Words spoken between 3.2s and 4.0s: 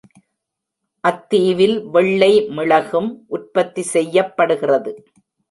உற்பத்தி